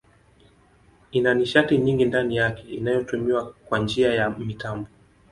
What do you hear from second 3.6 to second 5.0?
kwa njia ya mitambo.